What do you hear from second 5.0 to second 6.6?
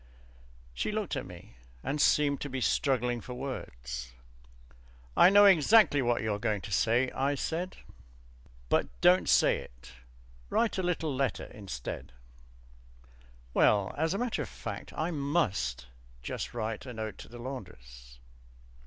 "I know exactly what you're